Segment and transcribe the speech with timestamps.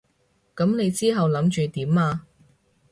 [0.55, 2.25] 噉你之後諗住點啊？